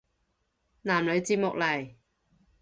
[0.81, 1.93] 男女節目嚟